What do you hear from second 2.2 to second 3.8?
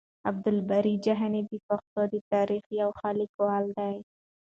تاريخ يو ښه ليکوال